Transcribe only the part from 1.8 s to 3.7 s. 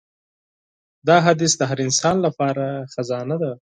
انسان لپاره خزانه ده.